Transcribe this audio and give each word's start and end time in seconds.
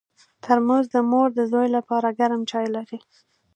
ترموز 0.43 0.85
د 0.93 0.95
مور 1.09 1.27
د 1.37 1.39
زوی 1.51 1.67
لپاره 1.77 2.15
ګرم 2.19 2.41
چای 2.51 2.67
لري. 2.75 2.99